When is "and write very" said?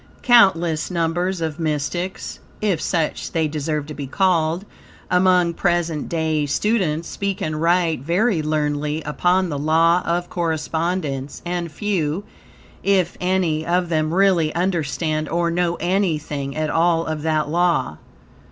7.39-8.41